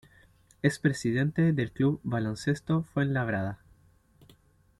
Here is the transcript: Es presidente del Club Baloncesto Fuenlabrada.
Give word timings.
Es 0.63 0.79
presidente 0.79 1.53
del 1.53 1.71
Club 1.71 1.99
Baloncesto 2.01 2.81
Fuenlabrada. 2.91 3.59